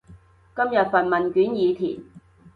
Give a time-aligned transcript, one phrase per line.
[0.55, 2.03] 今日份問卷已填